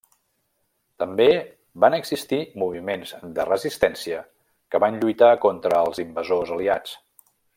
També 1.01 1.27
van 1.85 1.97
existir 1.97 2.39
moviments 2.63 3.13
de 3.37 3.45
resistència 3.51 4.23
que 4.75 4.83
van 4.85 4.99
lluitar 5.03 5.31
contra 5.47 5.85
els 5.91 6.03
invasors 6.07 6.57
aliats. 6.59 6.99